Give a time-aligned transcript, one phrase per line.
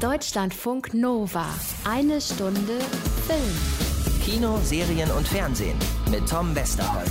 [0.00, 1.44] Deutschlandfunk Nova.
[1.84, 2.78] Eine Stunde
[3.26, 4.22] Film.
[4.24, 5.76] Kino, Serien und Fernsehen
[6.10, 7.10] mit Tom Westerholt.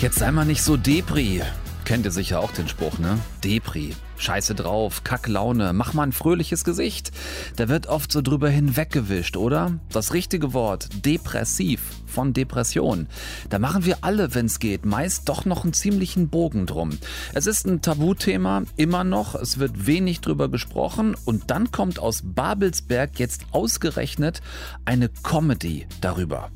[0.00, 1.40] Jetzt sei mal nicht so Depri.
[1.90, 3.18] Kennt ihr sicher auch den Spruch, ne?
[3.42, 3.96] Depri.
[4.16, 7.10] Scheiße drauf, Kacklaune, mach mal ein fröhliches Gesicht.
[7.56, 9.72] Da wird oft so drüber hinweggewischt, oder?
[9.90, 13.08] Das richtige Wort, depressiv, von Depression.
[13.48, 16.96] Da machen wir alle, wenn's geht, meist doch noch einen ziemlichen Bogen drum.
[17.34, 22.22] Es ist ein Tabuthema, immer noch, es wird wenig drüber gesprochen und dann kommt aus
[22.24, 24.42] Babelsberg jetzt ausgerechnet
[24.84, 26.52] eine Comedy darüber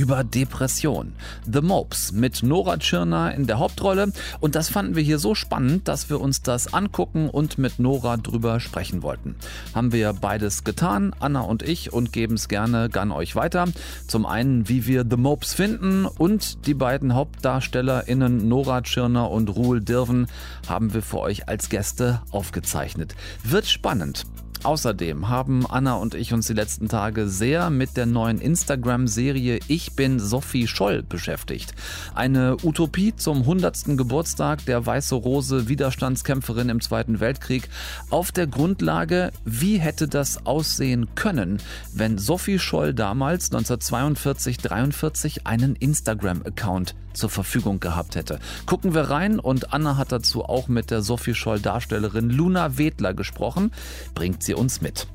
[0.00, 1.12] über Depression.
[1.44, 4.12] The Mopes mit Nora Tschirner in der Hauptrolle.
[4.40, 8.16] Und das fanden wir hier so spannend, dass wir uns das angucken und mit Nora
[8.16, 9.34] drüber sprechen wollten.
[9.74, 13.66] Haben wir beides getan, Anna und ich, und geben es gerne gern euch weiter.
[14.06, 19.82] Zum einen, wie wir The Mopes finden und die beiden HauptdarstellerInnen Nora Tschirner und Ruhl
[19.82, 20.28] Dirven
[20.66, 23.14] haben wir für euch als Gäste aufgezeichnet.
[23.44, 24.24] Wird spannend.
[24.62, 29.96] Außerdem haben Anna und ich uns die letzten Tage sehr mit der neuen Instagram-Serie Ich
[29.96, 31.72] bin Sophie Scholl beschäftigt.
[32.14, 33.96] Eine Utopie zum 100.
[33.96, 37.70] Geburtstag der Weiße Rose Widerstandskämpferin im Zweiten Weltkrieg
[38.10, 41.56] auf der Grundlage, wie hätte das aussehen können,
[41.94, 48.40] wenn Sophie Scholl damals 1942-43 einen Instagram-Account zur Verfügung gehabt hätte.
[48.66, 53.14] Gucken wir rein und Anna hat dazu auch mit der Sophie Scholl Darstellerin Luna Wedler
[53.14, 53.70] gesprochen.
[54.14, 55.06] Bringt sie uns mit.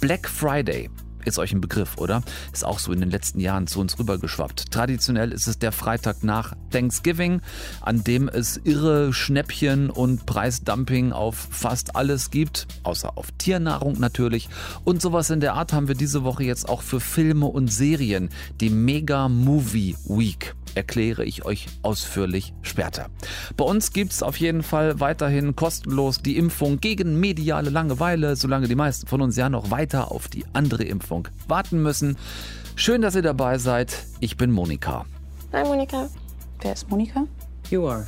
[0.00, 0.90] Black Friday
[1.24, 2.22] ist euch ein Begriff, oder?
[2.52, 4.70] Ist auch so in den letzten Jahren zu uns rübergeschwappt.
[4.70, 7.40] Traditionell ist es der Freitag nach Thanksgiving,
[7.80, 14.48] an dem es irre Schnäppchen und Preisdumping auf fast alles gibt, außer auf Tiernahrung natürlich.
[14.84, 18.28] Und sowas in der Art haben wir diese Woche jetzt auch für Filme und Serien,
[18.60, 23.08] die Mega Movie Week erkläre ich euch ausführlich später.
[23.56, 28.68] Bei uns gibt es auf jeden Fall weiterhin kostenlos die Impfung gegen mediale Langeweile, solange
[28.68, 31.07] die meisten von uns ja noch weiter auf die andere Impfung
[31.46, 32.16] warten müssen.
[32.76, 34.06] Schön, dass ihr dabei seid.
[34.20, 35.04] Ich bin Monika.
[35.52, 36.08] Hi Monika.
[36.60, 37.26] Wer ist Monika?
[37.70, 38.06] You are.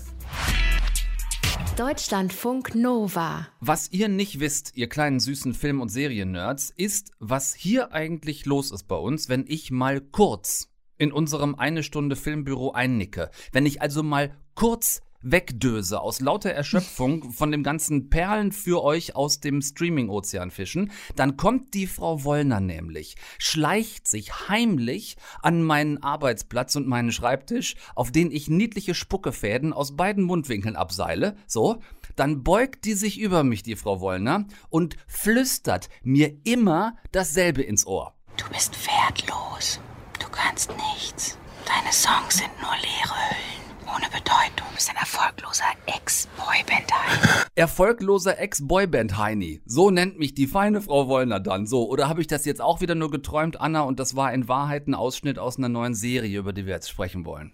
[1.77, 3.47] Deutschlandfunk Nova.
[3.61, 8.71] Was ihr nicht wisst, ihr kleinen süßen Film- und Serien-Nerds, ist, was hier eigentlich los
[8.71, 10.69] ist bei uns, wenn ich mal kurz
[10.99, 13.31] in unserem eine Stunde Filmbüro einnicke.
[13.53, 19.17] Wenn ich also mal kurz wegdöse aus lauter Erschöpfung von dem ganzen Perlen für euch
[19.17, 26.03] aus dem Streaming-Ozean fischen, dann kommt die Frau Wollner nämlich, schleicht sich heimlich an meinen
[26.03, 31.81] Arbeitsplatz und meinen Schreibtisch, auf den ich niedliche Spuckefäden aus beiden Mundwinkeln abseile, so,
[32.17, 37.87] dann beugt die sich über mich, die Frau Wollner, und flüstert mir immer dasselbe ins
[37.87, 38.15] Ohr.
[38.37, 39.81] Du bist wertlos.
[40.19, 41.39] Du kannst nichts.
[41.67, 43.60] Deine Songs sind nur leere Hüllen.
[43.95, 44.67] Ohne Bedeutung.
[44.69, 47.45] Du bist ein erfolgloser Ex-Boyband-Heini.
[47.55, 49.63] Erfolgloser Ex-Boyband-Heini.
[49.67, 51.67] So nennt mich die feine Frau Wollner dann.
[51.67, 54.49] So, oder habe ich das jetzt auch wieder nur geträumt, Anna, und das war in
[54.49, 57.53] Wahrheit ein Ausschnitt aus einer neuen Serie, über die wir jetzt sprechen wollen?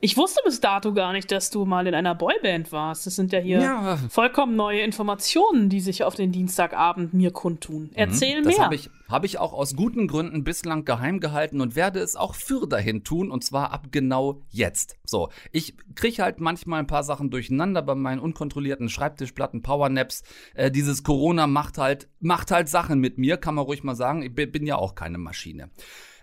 [0.00, 3.06] Ich wusste bis dato gar nicht, dass du mal in einer Boyband warst.
[3.06, 3.96] Das sind ja hier Ja.
[4.10, 7.90] vollkommen neue Informationen, die sich auf den Dienstagabend mir kundtun.
[7.94, 8.64] Erzähl Das mehr.
[8.64, 12.34] habe ich, hab ich auch aus guten Gründen bislang geheim gehalten und werde es auch
[12.34, 14.96] für dahin tun und zwar ab genau jetzt.
[15.04, 20.22] So, ich kriege halt manchmal ein paar Sachen durcheinander bei meinen unkontrollierten Schreibtischplatten, Powernaps.
[20.54, 24.22] Äh, dieses Corona macht halt, macht halt Sachen mit mir, kann man ruhig mal sagen.
[24.22, 25.70] Ich bin ja auch keine Maschine.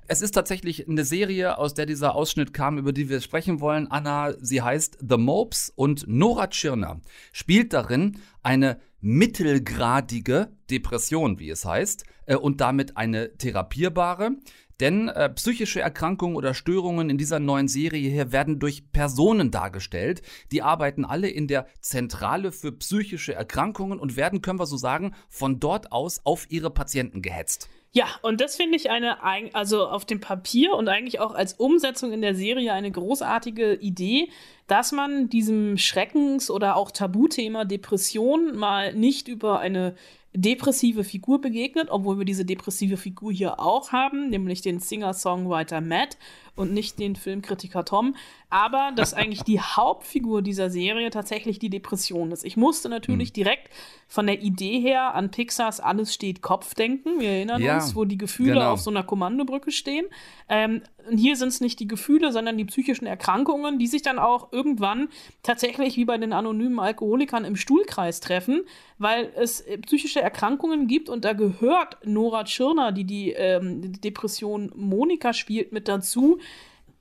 [0.07, 3.89] Es ist tatsächlich eine Serie, aus der dieser Ausschnitt kam, über die wir sprechen wollen.
[3.89, 6.99] Anna, sie heißt The Mopes und Nora Tschirner
[7.31, 14.31] spielt darin eine mittelgradige Depression, wie es heißt, äh, und damit eine therapierbare.
[14.79, 20.21] Denn äh, psychische Erkrankungen oder Störungen in dieser neuen Serie hier werden durch Personen dargestellt.
[20.51, 25.13] Die arbeiten alle in der Zentrale für psychische Erkrankungen und werden, können wir so sagen,
[25.29, 27.69] von dort aus auf ihre Patienten gehetzt.
[27.95, 29.21] Ja, und das finde ich eine,
[29.53, 34.29] also auf dem Papier und eigentlich auch als Umsetzung in der Serie eine großartige Idee,
[34.67, 39.95] dass man diesem Schreckens- oder auch Tabuthema Depression mal nicht über eine
[40.35, 46.17] depressive Figur begegnet, obwohl wir diese depressive Figur hier auch haben, nämlich den Singer-Songwriter Matt
[46.55, 48.15] und nicht den Filmkritiker Tom,
[48.49, 52.45] aber dass eigentlich die Hauptfigur dieser Serie tatsächlich die Depression ist.
[52.45, 53.69] Ich musste natürlich direkt
[54.07, 57.19] von der Idee her an Pixars Alles steht Kopf denken.
[57.19, 58.73] Wir erinnern Ja, uns, wo die Gefühle genau.
[58.73, 60.05] auf so einer Kommandobrücke stehen.
[60.49, 64.19] Ähm, und hier sind es nicht die Gefühle, sondern die psychischen Erkrankungen, die sich dann
[64.19, 65.09] auch irgendwann
[65.41, 68.63] tatsächlich wie bei den anonymen Alkoholikern im Stuhlkreis treffen,
[68.97, 74.71] weil es äh, psychische Erkrankungen gibt und da gehört Nora Tschirner, die die ähm, Depression
[74.75, 76.39] Monika spielt, mit dazu,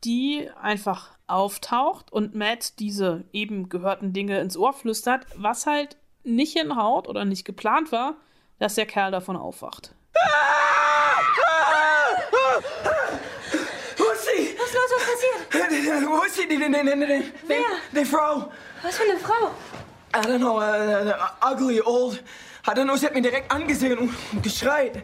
[0.05, 6.59] die einfach auftaucht und Matt diese eben gehörten Dinge ins Ohr flüstert, was halt nicht
[6.59, 8.17] hinhaut oder nicht geplant war,
[8.59, 9.95] dass der Kerl davon aufwacht.
[13.97, 14.55] Wo ist sie?
[14.59, 14.91] Was ist los?
[14.95, 15.53] Was passiert?
[16.07, 16.49] Wo ist sie?
[16.49, 18.51] Die, die, die, die, die, die, die Frau.
[18.83, 19.51] Was für eine Frau?
[20.15, 22.23] I don't know, uh, uh, ugly, old.
[22.67, 25.03] I don't know, sie hat mich direkt angesehen und, und geschreit.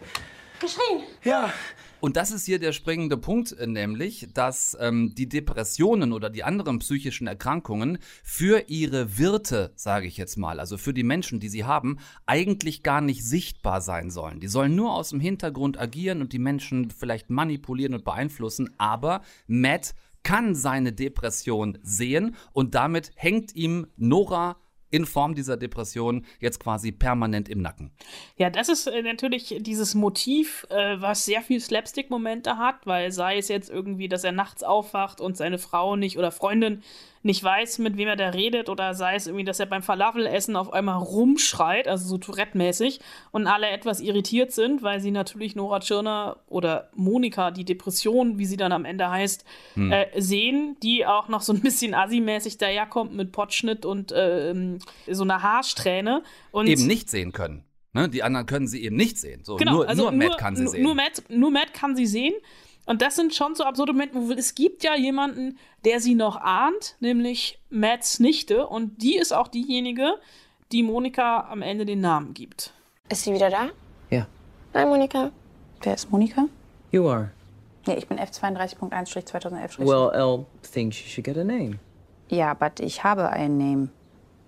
[0.60, 1.04] Geschrien.
[1.24, 1.52] Ja.
[2.00, 6.44] Und das ist hier der springende Punkt, äh, nämlich, dass ähm, die Depressionen oder die
[6.44, 11.48] anderen psychischen Erkrankungen für ihre Wirte, sage ich jetzt mal, also für die Menschen, die
[11.48, 14.38] sie haben, eigentlich gar nicht sichtbar sein sollen.
[14.38, 19.22] Die sollen nur aus dem Hintergrund agieren und die Menschen vielleicht manipulieren und beeinflussen, aber
[19.48, 24.56] Matt kann seine Depression sehen und damit hängt ihm Nora
[24.90, 27.90] in Form dieser Depression jetzt quasi permanent im Nacken.
[28.36, 33.36] Ja, das ist äh, natürlich dieses Motiv, äh, was sehr viel Slapstick-Momente hat, weil sei
[33.36, 36.82] es jetzt irgendwie, dass er nachts aufwacht und seine Frau nicht oder Freundin
[37.28, 40.56] nicht weiß, mit wem er da redet, oder sei es irgendwie, dass er beim Falafelessen
[40.56, 42.98] auf einmal rumschreit, also so Tourette-mäßig,
[43.30, 48.46] und alle etwas irritiert sind, weil sie natürlich Nora Tschirner oder Monika, die Depression, wie
[48.46, 49.44] sie dann am Ende heißt,
[49.74, 49.92] Hm.
[49.92, 54.78] äh, sehen, die auch noch so ein bisschen assi-mäßig daherkommt mit Potschnitt und ähm,
[55.08, 56.22] so einer Haarsträhne.
[56.50, 57.62] Und Eben nicht sehen können.
[57.92, 58.08] Ne?
[58.08, 59.44] Die anderen können sie eben nicht sehen.
[59.44, 60.82] So, Genau, nur, also nur Matt kann sie sehen.
[60.82, 62.34] Nur Matt, nur Matt kann sie sehen.
[62.88, 66.36] Und das sind schon so absurde Momente, wo es gibt ja jemanden, der sie noch
[66.36, 68.66] ahnt, nämlich Matts Nichte.
[68.66, 70.14] Und die ist auch diejenige,
[70.72, 72.72] die Monika am Ende den Namen gibt.
[73.10, 73.68] Ist sie wieder da?
[74.08, 74.26] Ja.
[74.72, 75.30] Nein, Monika.
[75.82, 76.46] Wer ist Monika?
[76.90, 77.30] You are.
[77.86, 79.80] Ja, ich bin F32.1-2011.
[79.80, 81.78] Well, Elle thinks you should get a name.
[82.30, 83.88] Ja, aber ich habe einen Name.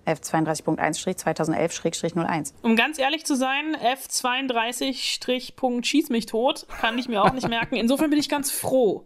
[0.05, 2.53] F32.1-2011-01.
[2.61, 7.47] Um ganz ehrlich zu sein, F32 Punkt schieß mich tot, kann ich mir auch nicht
[7.47, 7.75] merken.
[7.75, 9.05] Insofern bin ich ganz froh.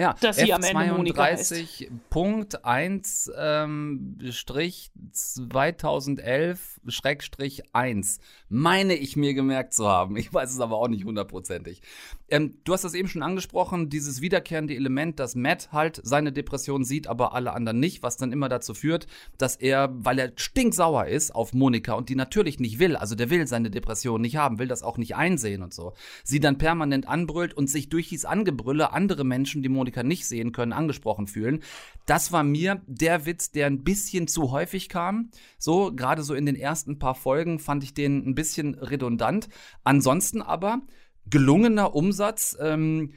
[0.00, 1.52] Ja, dass sie am Ende Monika heißt.
[1.52, 8.18] F32.1 ähm, Strich 2011 Schrägstrich 1.
[8.48, 10.16] Meine ich mir gemerkt zu haben.
[10.16, 11.82] Ich weiß es aber auch nicht hundertprozentig.
[12.28, 16.84] Ähm, du hast das eben schon angesprochen, dieses wiederkehrende Element, dass Matt halt seine Depression
[16.84, 19.06] sieht, aber alle anderen nicht, was dann immer dazu führt,
[19.36, 23.28] dass er, weil er stinksauer ist auf Monika und die natürlich nicht will, also der
[23.30, 25.92] will seine Depression nicht haben, will das auch nicht einsehen und so,
[26.24, 30.52] sie dann permanent anbrüllt und sich durch dieses Angebrülle andere Menschen, die Monika nicht sehen
[30.52, 31.62] können, angesprochen fühlen.
[32.06, 35.30] Das war mir der Witz, der ein bisschen zu häufig kam.
[35.58, 39.48] So, gerade so in den ersten paar Folgen fand ich den ein bisschen redundant.
[39.84, 40.80] Ansonsten aber
[41.26, 43.14] gelungener Umsatz ähm,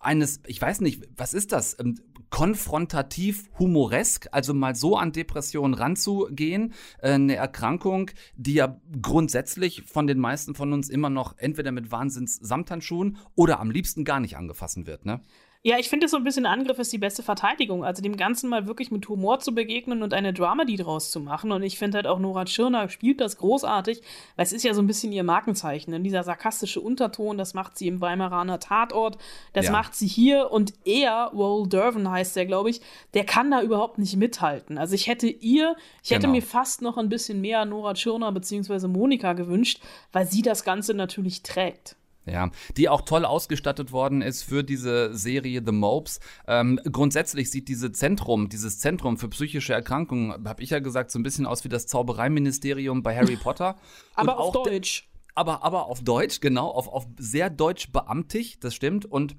[0.00, 1.76] eines, ich weiß nicht, was ist das?
[1.78, 1.96] Ähm,
[2.30, 10.06] konfrontativ humoresk, also mal so an Depressionen ranzugehen, äh, eine Erkrankung, die ja grundsätzlich von
[10.06, 14.86] den meisten von uns immer noch entweder mit Wahnsinns-Samthandschuhen oder am liebsten gar nicht angefassen
[14.86, 15.20] wird, ne?
[15.64, 17.84] Ja, ich finde, so ein bisschen Angriff ist die beste Verteidigung.
[17.84, 21.50] Also dem Ganzen mal wirklich mit Humor zu begegnen und eine Dramedy draus zu machen.
[21.50, 24.00] Und ich finde halt auch Nora Tschirner spielt das großartig,
[24.36, 25.92] weil es ist ja so ein bisschen ihr Markenzeichen.
[25.94, 29.18] Und dieser sarkastische Unterton, das macht sie im Weimaraner Tatort,
[29.52, 29.72] das Ja.
[29.72, 30.52] macht sie hier.
[30.52, 32.80] Und er, Roll Dervin heißt der, glaube ich,
[33.14, 34.78] der kann da überhaupt nicht mithalten.
[34.78, 36.34] Also ich hätte ihr, ich hätte Genau.
[36.34, 38.86] mir fast noch ein bisschen mehr Nora Tschirner bzw.
[38.86, 39.80] Monika gewünscht,
[40.12, 41.96] weil sie das Ganze natürlich trägt.
[42.30, 46.20] Ja, die auch toll ausgestattet worden ist für diese Serie The Mopes.
[46.46, 51.18] Ähm, grundsätzlich sieht diese Zentrum, dieses Zentrum für psychische Erkrankungen, habe ich ja gesagt, so
[51.18, 53.76] ein bisschen aus wie das Zaubereiministerium bei Harry Potter.
[54.16, 55.08] Und Aber auf auch de- Deutsch.
[55.34, 59.04] aber, aber auf Deutsch, genau, auf, auf sehr deutsch beamtig, das stimmt.
[59.06, 59.36] Und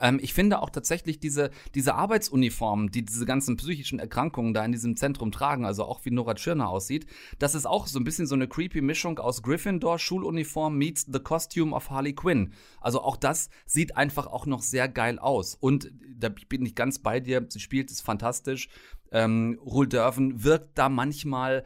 [0.00, 4.72] ähm, ich finde auch tatsächlich diese, diese Arbeitsuniformen, die diese ganzen psychischen Erkrankungen da in
[4.72, 7.06] diesem Zentrum tragen, also auch wie Nora Tschirner aussieht,
[7.38, 11.20] das ist auch so ein bisschen so eine creepy Mischung aus Gryffindor Schuluniform meets the
[11.20, 12.52] costume of Harley Quinn.
[12.80, 15.54] Also auch das sieht einfach auch noch sehr geil aus.
[15.54, 18.68] Und da bin ich ganz bei dir, sie spielt es fantastisch.
[19.12, 21.64] Ähm, Rul Dörven wirkt da manchmal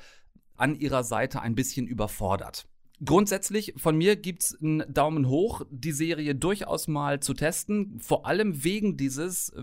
[0.57, 2.67] an ihrer Seite ein bisschen überfordert.
[3.03, 8.63] Grundsätzlich von mir gibt's einen Daumen hoch, die Serie durchaus mal zu testen, vor allem
[8.63, 9.63] wegen dieses äh,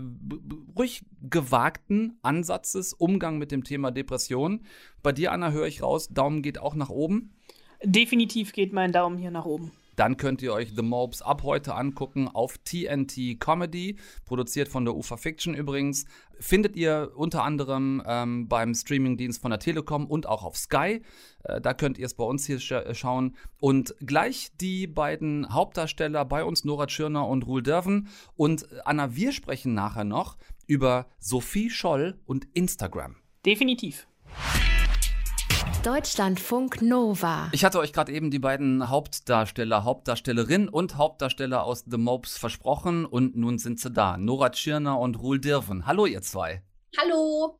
[0.76, 4.64] ruhig gewagten Ansatzes Umgang mit dem Thema Depression.
[5.04, 7.30] Bei dir, Anna, höre ich raus, Daumen geht auch nach oben.
[7.84, 9.70] Definitiv geht mein Daumen hier nach oben.
[9.98, 14.94] Dann könnt ihr euch The Mopes ab heute angucken auf TNT Comedy, produziert von der
[14.94, 16.04] UFA Fiction übrigens.
[16.38, 21.02] Findet ihr unter anderem ähm, beim Streamingdienst von der Telekom und auch auf Sky.
[21.42, 23.34] Äh, da könnt ihr es bei uns hier scha äh, schauen.
[23.58, 28.06] Und gleich die beiden Hauptdarsteller bei uns, Nora Tschirner und Ruhl Dörven.
[28.36, 30.36] Und äh, Anna, wir sprechen nachher noch
[30.68, 33.16] über Sophie Scholl und Instagram.
[33.44, 34.06] Definitiv.
[35.88, 37.48] Deutschlandfunk Nova.
[37.52, 43.06] Ich hatte euch gerade eben die beiden Hauptdarsteller, Hauptdarstellerin und Hauptdarsteller aus The Mopes versprochen
[43.06, 44.18] und nun sind sie da.
[44.18, 45.86] Nora Tschirner und Ruhl Dirven.
[45.86, 46.62] Hallo ihr zwei.
[46.98, 47.58] Hallo.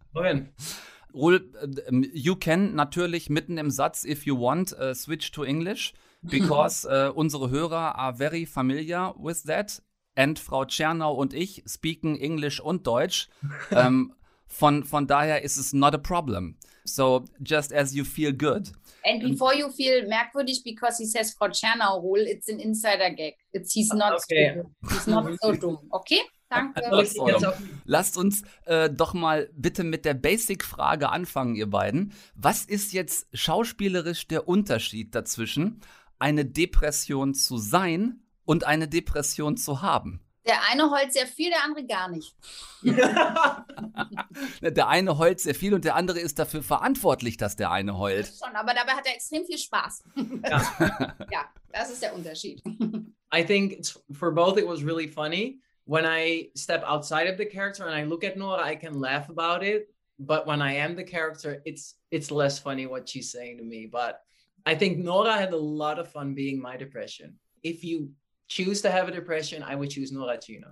[1.15, 5.43] Ruhl, äh, ähm, you can natürlich mitten im Satz, if you want, äh, switch to
[5.43, 5.95] English.
[6.23, 9.81] because uh, unsere Hörer are very familiar with that.
[10.17, 13.31] And Frau Tschernau und ich speaken English und Deutsch.
[13.71, 14.13] Um,
[14.47, 16.59] von, von daher ist es not a problem.
[16.95, 18.71] So just as you feel good.
[19.05, 23.35] And before you feel merkwürdig because he says Frau Tschernau rule, it's an insider gag.
[23.53, 24.51] It's he's not Okay.
[24.51, 24.67] stupid.
[24.91, 25.79] He's not so dumm.
[25.91, 26.21] Okay?
[26.51, 26.83] Danke.
[27.05, 27.53] So,
[27.85, 32.13] Lasst uns äh, doch mal bitte mit der Basic-Frage anfangen, ihr beiden.
[32.35, 35.81] Was ist jetzt schauspielerisch der Unterschied dazwischen,
[36.19, 40.21] eine Depression zu sein und eine Depression zu haben?
[40.47, 42.35] Der eine heult sehr viel, der andere gar nicht.
[44.63, 48.27] Der eine heult sehr viel und der andere ist dafür verantwortlich, dass der eine heult.
[48.27, 50.05] Schon, aber dabei hat er extrem viel Spaß.
[50.45, 51.17] Ja.
[51.31, 52.63] ja, das ist der Unterschied.
[53.35, 55.61] I think it's, for both it was really funny.
[55.85, 59.29] When I step outside of the character and I look at Nora, I can laugh
[59.29, 59.89] about it.
[60.19, 63.87] But when I am the character, it's it's less funny what she's saying to me.
[63.87, 64.21] But
[64.67, 67.39] I think Nora had a lot of fun being my depression.
[67.63, 68.11] If you
[68.49, 70.69] choose to have a depression, I would choose Nora Chino.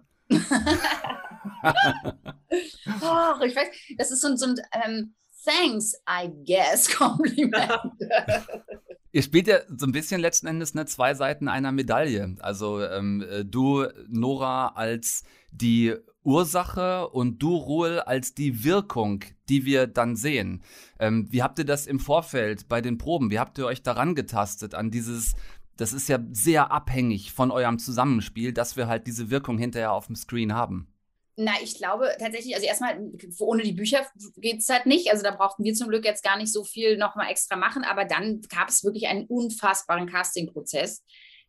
[3.02, 3.68] Oh, ich weiß,
[3.98, 5.14] das ist so ein, so ein ähm,
[5.44, 7.92] Thanks, I guess, Kompliment.
[9.12, 12.36] Ihr spielt ja so ein bisschen letzten Endes ne, zwei Seiten einer Medaille.
[12.40, 19.64] Also ähm, äh, du, Nora, als die Ursache und du, Ruhl, als die Wirkung, die
[19.64, 20.62] wir dann sehen.
[20.98, 23.30] Ähm, wie habt ihr das im Vorfeld bei den Proben?
[23.30, 25.34] Wie habt ihr euch daran getastet an dieses,
[25.76, 30.06] das ist ja sehr abhängig von eurem Zusammenspiel, dass wir halt diese Wirkung hinterher auf
[30.06, 30.88] dem Screen haben?
[31.38, 34.06] Na, ich glaube tatsächlich, also erstmal, ohne die Bücher
[34.38, 35.10] geht es halt nicht.
[35.10, 38.06] Also da brauchten wir zum Glück jetzt gar nicht so viel nochmal extra machen, aber
[38.06, 41.04] dann gab es wirklich einen unfassbaren Casting-Prozess,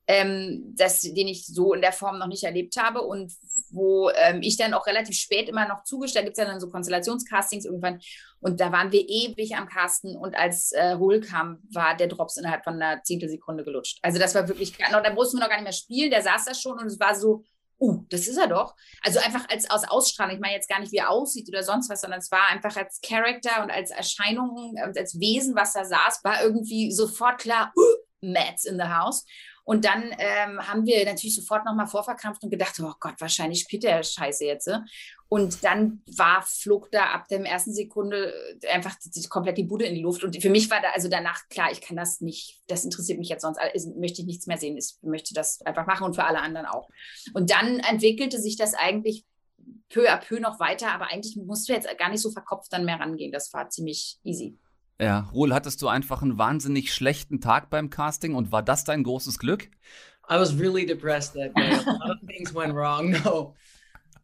[0.08, 3.32] ähm, den ich so in der Form noch nicht erlebt habe und
[3.72, 6.70] wo ähm, ich dann auch relativ spät immer noch zugestellt, gibt es ja dann so
[6.70, 8.00] Konstellationscastings irgendwann
[8.40, 12.38] und da waren wir ewig am Casten und als äh, Ruhl kam, war der Drops
[12.38, 14.00] innerhalb von einer Zehntelsekunde gelutscht.
[14.02, 16.46] Also das war wirklich, noch, da mussten wir noch gar nicht mehr spielen, der saß
[16.46, 17.44] da schon und es war so,
[17.80, 18.76] uh, das ist er doch.
[19.04, 21.90] Also einfach als aus Ausstrahlung, ich meine jetzt gar nicht, wie er aussieht oder sonst
[21.90, 25.86] was, sondern es war einfach als Charakter und als Erscheinung und als Wesen, was da
[25.86, 27.82] saß, war irgendwie sofort klar, uh,
[28.22, 29.26] Mads in the house.
[29.68, 33.84] Und dann ähm, haben wir natürlich sofort nochmal vorverkrampft und gedacht, oh Gott, wahrscheinlich spielt
[33.84, 34.68] der Scheiße jetzt.
[34.70, 34.80] äh.
[35.28, 39.84] Und dann war, flog da ab der ersten Sekunde äh, einfach die, komplett die Bude
[39.84, 40.24] in die Luft.
[40.24, 43.28] Und für mich war da also danach klar, ich kann das nicht, das interessiert mich
[43.28, 44.78] jetzt sonst, also möchte ich nichts mehr sehen.
[44.78, 46.88] Ich möchte das einfach machen und für alle anderen auch.
[47.34, 49.26] Und dann entwickelte sich das eigentlich
[49.90, 52.86] peu à peu noch weiter, aber eigentlich musst du jetzt gar nicht so verkopft dann
[52.86, 53.34] mehr rangehen.
[53.34, 54.58] Das war ziemlich easy.
[55.00, 59.04] Ja, Ruhl, hattest du einfach einen wahnsinnig schlechten Tag beim Casting und war das dein
[59.04, 59.70] großes Glück?
[60.30, 61.72] I was really depressed that day.
[61.72, 63.12] A lot of things went wrong.
[63.24, 63.56] No,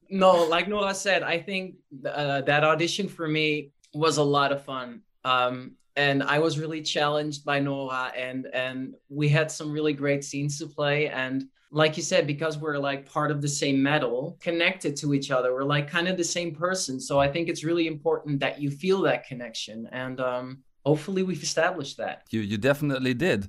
[0.10, 1.76] no, like Nora said, I think
[2.06, 5.02] uh, that audition for me was a lot of fun.
[5.24, 10.24] Um, and I was really challenged by Nora, and and we had some really great
[10.24, 11.08] scenes to play.
[11.08, 15.32] And like you said, because we're like part of the same metal, connected to each
[15.32, 17.00] other, we're like kind of the same person.
[17.00, 21.42] So I think it's really important that you feel that connection, and um, hopefully we've
[21.42, 22.24] established that.
[22.30, 23.48] You, you definitely did.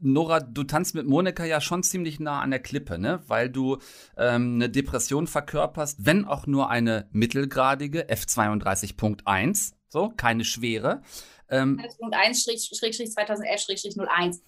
[0.00, 3.20] Nora, du tanzt mit Monika ja schon ziemlich nah an der Klippe, ne?
[3.26, 3.78] Weil du
[4.16, 11.02] ähm, eine Depression verkörperst, wenn auch nur eine mittelgradige, F32.1, so, keine schwere.
[11.50, 14.40] Ähm, 1.1-2011-01,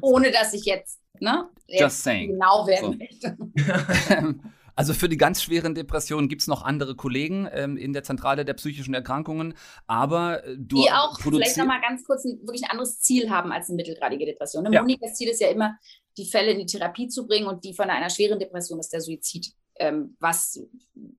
[0.00, 2.30] ohne dass ich jetzt, ne, Just saying.
[2.32, 2.98] genau werden So.
[2.98, 4.34] möchte.
[4.76, 8.44] Also für die ganz schweren Depressionen gibt es noch andere Kollegen ähm, in der Zentrale
[8.44, 9.54] der psychischen Erkrankungen,
[9.86, 13.52] aber äh, du die auch vielleicht nochmal ganz kurz ein, wirklich ein anderes Ziel haben
[13.52, 14.64] als eine mittelgradige Depression.
[14.64, 14.72] Ne?
[14.72, 14.80] Ja.
[14.80, 15.78] Monikas Ziel ist ja immer,
[16.16, 19.00] die Fälle in die Therapie zu bringen und die von einer schweren Depression ist der
[19.00, 19.52] Suizid.
[19.76, 20.60] Ähm, was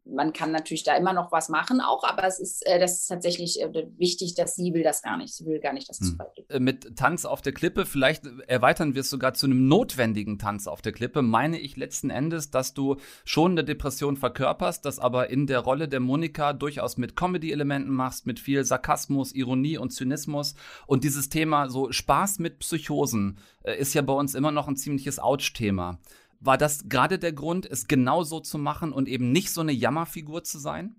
[0.05, 3.07] man kann natürlich da immer noch was machen, auch, aber es ist, äh, das ist
[3.07, 5.33] tatsächlich äh, wichtig, dass sie will das gar nicht.
[5.33, 6.19] Sie will gar nicht, dass es Hm.
[6.19, 6.50] weit geht.
[6.50, 10.67] Äh, mit Tanz auf der Klippe, vielleicht erweitern wir es sogar zu einem notwendigen Tanz
[10.67, 15.29] auf der Klippe, meine ich letzten Endes, dass du schon eine Depression verkörperst, das aber
[15.29, 20.55] in der Rolle der Monika durchaus mit Comedy-Elementen machst, mit viel Sarkasmus, Ironie und Zynismus.
[20.88, 24.77] Und dieses Thema so Spaß mit Psychosen äh, ist ja bei uns immer noch ein
[24.77, 26.00] ziemliches Ouch-Thema.
[26.39, 29.72] War das gerade der Grund, es genau so zu machen und eben nicht so eine
[29.72, 30.96] Jammerfigur zu sein?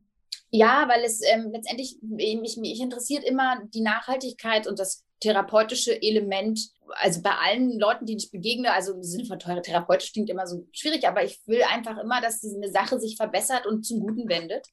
[0.51, 6.61] Ja, weil es ähm, letztendlich, mich, mich interessiert immer die Nachhaltigkeit und das therapeutische Element.
[6.95, 10.47] Also bei allen Leuten, denen ich begegne, also im Sinne von teure therapeutisch klingt immer
[10.47, 14.01] so schwierig, aber ich will einfach immer, dass diese eine Sache sich verbessert und zum
[14.01, 14.67] Guten wendet.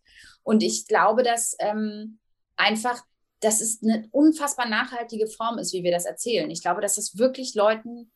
[0.43, 2.19] Und ich glaube, dass ähm,
[2.55, 3.01] einfach,
[3.39, 6.49] dass es eine unfassbar nachhaltige Form ist, wie wir das erzählen.
[6.51, 8.11] Ich glaube, dass es wirklich Leuten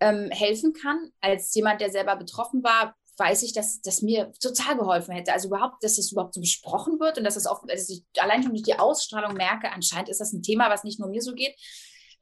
[0.00, 1.10] ähm, helfen kann.
[1.20, 5.32] Als jemand, der selber betroffen war, weiß ich, dass das mir total geholfen hätte.
[5.32, 8.42] Also überhaupt, dass es überhaupt so besprochen wird und dass es auch, dass ich allein
[8.42, 11.34] schon durch die Ausstrahlung merke, anscheinend ist das ein Thema, was nicht nur mir so
[11.34, 11.54] geht.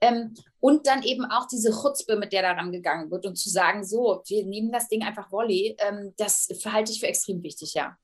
[0.00, 3.84] Ähm, und dann eben auch diese Chutzpe, mit der daran gegangen wird und zu sagen,
[3.84, 7.96] so, wir nehmen das Ding einfach Volley, ähm, das verhalte ich für extrem wichtig, ja.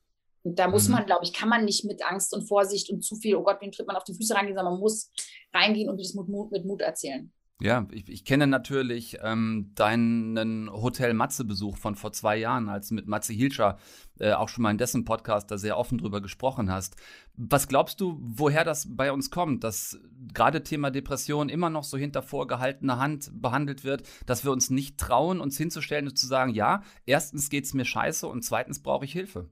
[0.43, 0.95] Und da muss Mhm.
[0.95, 3.61] man, glaube ich, kann man nicht mit Angst und Vorsicht und zu viel, oh Gott,
[3.61, 5.11] wem tritt man auf die Füße reingehen, sondern man muss
[5.53, 7.33] reingehen und das mit Mut, mit Mut erzählen.
[7.65, 12.95] Ja, ich, ich kenne natürlich ähm, deinen Hotel Matze-Besuch von vor zwei Jahren, als du
[12.95, 13.79] mit Matze Hilscher
[14.21, 16.97] äh, auch schon mal in dessen Podcast da sehr offen drüber gesprochen hast.
[17.39, 19.99] Was glaubst du, woher das bei uns kommt, dass
[20.35, 24.99] gerade Thema Depression immer noch so hinter vorgehaltener Hand behandelt wird, dass wir uns nicht
[24.99, 29.13] trauen, uns hinzustellen und zu sagen, ja, erstens geht's mir scheiße und zweitens brauche ich
[29.13, 29.49] Hilfe?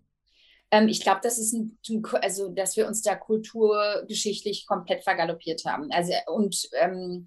[0.70, 1.78] Ähm, ich glaube, das ist ein,
[2.20, 5.88] also, dass wir uns da kulturgeschichtlich komplett vergaloppiert haben.
[5.92, 7.24] Also, und ähm,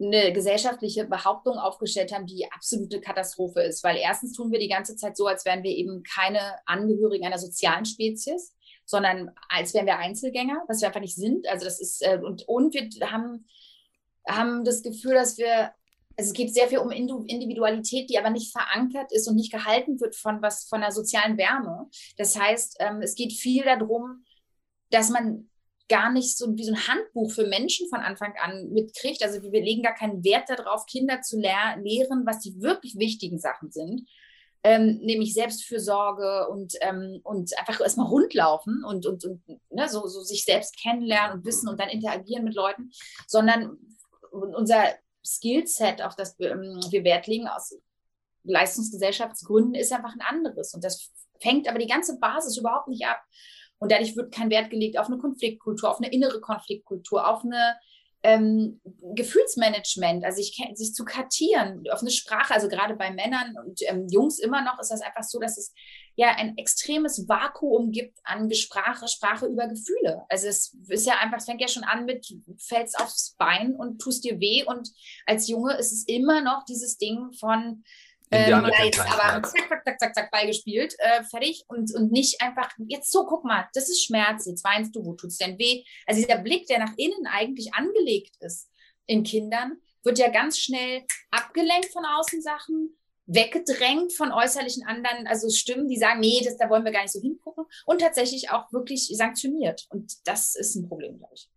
[0.00, 3.84] eine gesellschaftliche Behauptung aufgestellt haben, die absolute Katastrophe ist.
[3.84, 7.38] Weil erstens tun wir die ganze Zeit so, als wären wir eben keine Angehörigen einer
[7.38, 8.54] sozialen Spezies,
[8.86, 11.46] sondern als wären wir Einzelgänger, was wir einfach nicht sind.
[11.48, 13.46] Also das ist, äh, und, und wir haben,
[14.26, 15.72] haben das Gefühl, dass wir,
[16.16, 20.00] also es geht sehr viel um Individualität, die aber nicht verankert ist und nicht gehalten
[20.00, 21.88] wird von was, von einer sozialen Wärme.
[22.16, 24.24] Das heißt, ähm, es geht viel darum,
[24.90, 25.49] dass man
[25.90, 29.22] gar nicht so wie so ein Handbuch für Menschen von Anfang an mitkriegt.
[29.22, 33.38] Also wir legen gar keinen Wert darauf, Kinder zu lehr lehren, was die wirklich wichtigen
[33.38, 34.08] Sachen sind.
[34.62, 40.20] Ähm, nämlich Selbstfürsorge und, ähm, und einfach erstmal rundlaufen und, und, und ne, so, so
[40.20, 42.90] sich selbst kennenlernen und wissen und dann interagieren mit Leuten,
[43.26, 43.78] sondern
[44.30, 44.84] unser
[45.24, 47.74] Skillset, auf das wir, ähm, wir Wert legen, aus
[48.44, 50.74] Leistungsgesellschaftsgründen, ist einfach ein anderes.
[50.74, 53.22] Und das fängt aber die ganze Basis überhaupt nicht ab.
[53.80, 57.76] Und dadurch wird kein Wert gelegt auf eine Konfliktkultur, auf eine innere Konfliktkultur, auf eine
[58.22, 58.80] ähm,
[59.14, 64.06] Gefühlsmanagement, also sich, sich zu kartieren, auf eine Sprache, also gerade bei Männern und ähm,
[64.10, 65.72] Jungs immer noch ist das einfach so, dass es
[66.16, 70.22] ja ein extremes Vakuum gibt an Sprache, Sprache über Gefühle.
[70.28, 72.26] Also es ist ja einfach, es fängt ja schon an mit,
[72.58, 74.64] fällst aufs Bein und tust dir weh.
[74.66, 74.90] Und
[75.24, 77.84] als Junge ist es immer noch dieses Ding von,
[78.30, 82.40] ähm, jetzt aber zack, zack, zack, zack, zack, Ball gespielt, äh, fertig und, und nicht
[82.40, 85.84] einfach, jetzt so, guck mal, das ist Schmerz, jetzt weinst du, wo tut's denn weh?
[86.06, 88.70] Also dieser Blick, der nach innen eigentlich angelegt ist
[89.06, 95.88] in Kindern, wird ja ganz schnell abgelenkt von Außensachen, weggedrängt von äußerlichen anderen, also Stimmen,
[95.88, 99.08] die sagen, nee, das, da wollen wir gar nicht so hingucken und tatsächlich auch wirklich
[99.12, 99.86] sanktioniert.
[99.90, 101.48] Und das ist ein Problem, glaube ich.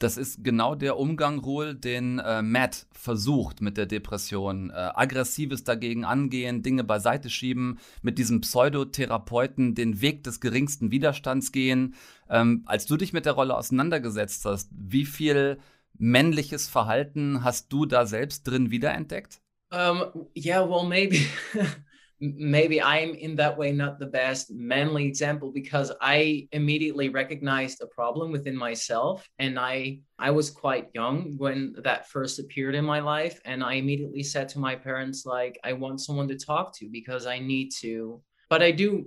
[0.00, 4.70] Das ist genau der Umgang, Ruhl, den äh, Matt versucht mit der Depression.
[4.70, 11.52] Äh, aggressives dagegen angehen, Dinge beiseite schieben, mit diesem Pseudotherapeuten den Weg des geringsten Widerstands
[11.52, 11.96] gehen.
[12.30, 15.58] Ähm, als du dich mit der Rolle auseinandergesetzt hast, wie viel
[15.98, 19.42] männliches Verhalten hast du da selbst drin wiederentdeckt?
[19.70, 21.18] Um, yeah, well, maybe,
[22.20, 27.86] maybe I'm in that way not the best manly example because I immediately recognized a
[27.86, 33.00] problem within myself, and I I was quite young when that first appeared in my
[33.00, 36.88] life, and I immediately said to my parents like, I want someone to talk to
[36.90, 38.20] because I need to.
[38.48, 39.06] But I do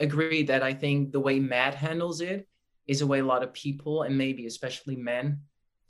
[0.00, 2.48] agree that I think the way Matt handles it
[2.86, 5.40] is a way a lot of people and maybe especially men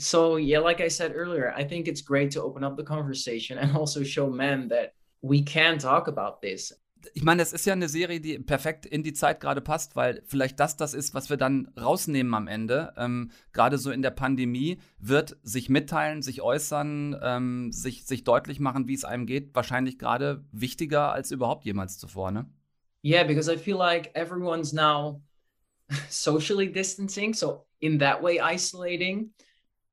[0.01, 3.59] so yeah like i said earlier i think it's great to open up the conversation
[3.59, 4.93] and also show men that
[5.23, 6.81] we can talk about this
[7.15, 10.23] Ich meine, es ist ja eine Serie, die perfekt in die Zeit gerade passt, weil
[10.27, 12.93] vielleicht das das ist, was wir dann rausnehmen am Ende.
[12.97, 18.59] Ähm, gerade so in der Pandemie wird sich mitteilen, sich äußern, ähm, sich, sich deutlich
[18.59, 22.51] machen, wie es einem geht, wahrscheinlich gerade wichtiger als überhaupt jemals zuvor, ne?
[23.03, 25.21] yeah because i feel like everyone's now
[26.09, 29.31] socially distancing so in that way isolating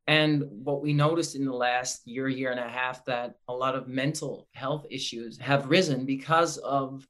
[0.08, 3.76] and what we noticed in the last year year and a half that a lot
[3.76, 7.08] of mental health issues have risen because of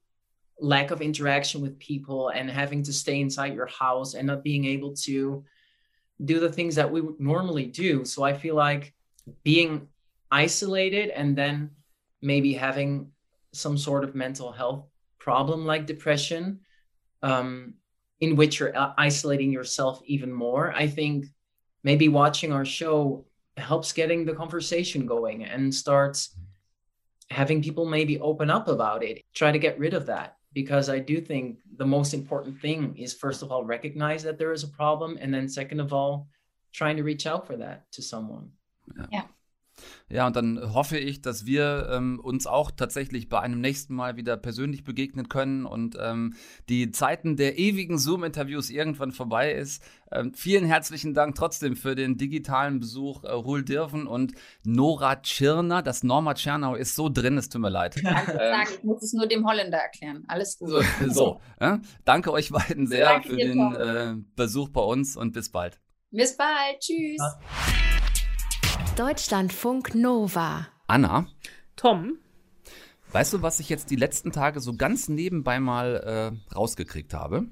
[0.59, 4.63] lack of interaction with people and having to stay inside your house and not being
[4.65, 5.43] able to
[6.23, 8.05] do the things that we would normally do.
[8.05, 8.93] So i feel like
[9.43, 9.87] being
[10.31, 11.71] isolated and then
[12.21, 13.11] maybe having
[13.53, 14.85] some sort of mental health
[15.19, 16.59] problem like depression
[17.23, 17.73] um,
[18.19, 21.25] in which you're uh, isolating yourself even more i think
[21.85, 23.23] maybe watching our show
[23.57, 26.35] helps getting the conversation going and starts
[27.29, 30.37] having people maybe open up about it try to get rid of that.
[30.53, 34.53] Because i do think the most important thing is first of all recognize that there
[34.57, 36.27] is a problem and then second of all
[36.71, 38.49] trying to reach out for that to someone.
[39.11, 39.34] Ja
[40.07, 44.17] Ja, und dann hoffe ich, dass wir ähm, uns auch tatsächlich bei einem nächsten Mal
[44.17, 46.35] wieder persönlich begegnen können und ähm,
[46.69, 49.83] die Zeiten der ewigen Zoom-Interviews irgendwann vorbei ist.
[50.11, 55.81] Ähm, vielen herzlichen Dank trotzdem für den digitalen Besuch, äh, Ruhl Dirven und Nora Tschirner.
[55.81, 57.95] Das Norma Tschernau ist so drin, es tut mir leid.
[58.03, 60.23] Danke, sagen, ich muss es nur dem Holländer erklären.
[60.27, 60.69] Alles gut.
[60.69, 61.79] So, so ja?
[62.03, 65.79] Danke euch beiden sehr Danke für den äh, Besuch bei uns und bis bald.
[66.11, 66.79] Bis bald.
[66.79, 67.17] Tschüss.
[67.17, 67.94] Ja.
[68.95, 70.67] Deutschlandfunk Nova.
[70.87, 71.27] Anna,
[71.75, 72.17] Tom,
[73.11, 77.47] weißt du, was ich jetzt die letzten Tage so ganz nebenbei mal äh, rausgekriegt habe?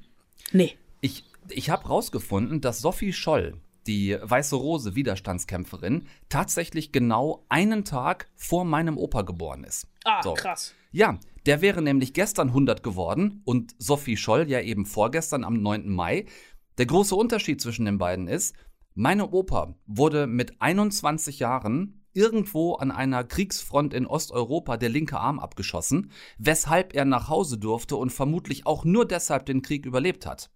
[0.52, 0.78] nee.
[1.02, 8.30] Ich, ich habe rausgefunden, dass Sophie Scholl, die Weiße Rose Widerstandskämpferin, tatsächlich genau einen Tag
[8.38, 9.88] vor meinem Opa geboren ist.
[10.06, 10.36] Ah, So.
[10.36, 10.74] krass.
[10.94, 15.90] Ja, der wäre nämlich gestern 100 geworden und Sophie Scholl ja eben vorgestern am 9.
[15.90, 16.26] Mai.
[16.78, 18.56] Der große Unterschied zwischen den beiden ist,
[18.96, 25.40] meine Opa wurde mit 21 Jahren irgendwo an einer Kriegsfront in Osteuropa der linke Arm
[25.40, 30.52] abgeschossen, weshalb er nach Hause durfte und vermutlich auch nur deshalb den Krieg überlebt hat.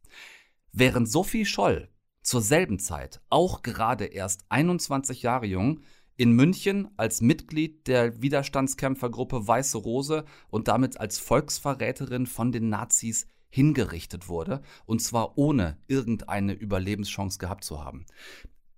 [0.72, 1.90] Während Sophie Scholl
[2.22, 5.82] zur selben Zeit, auch gerade erst 21 Jahre jung,
[6.18, 13.28] in München als Mitglied der Widerstandskämpfergruppe Weiße Rose und damit als Volksverräterin von den Nazis
[13.50, 18.06] hingerichtet wurde, und zwar ohne irgendeine Überlebenschance gehabt zu haben.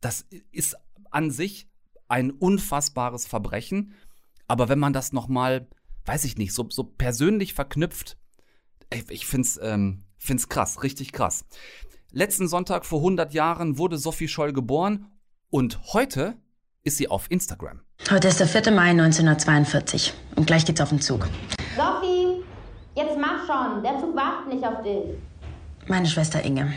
[0.02, 0.78] Das ist
[1.12, 1.68] an sich
[2.08, 3.94] ein unfassbares Verbrechen,
[4.48, 5.68] aber wenn man das nochmal,
[6.06, 8.18] weiß ich nicht, so, so persönlich verknüpft,
[8.92, 11.46] ich, ich find's, ähm, find's krass, richtig krass.
[12.12, 15.08] Letzten Sonntag vor 100 Jahren wurde Sophie Scholl geboren
[15.50, 16.38] und heute
[16.84, 17.82] ist sie auf Instagram.
[18.10, 18.72] Heute ist der 4.
[18.72, 21.28] Mai 1942 und gleich geht's auf den Zug.
[23.50, 23.82] Schon.
[23.82, 25.18] Der Zug wartet nicht auf dich.
[25.88, 26.72] Meine Schwester Inge.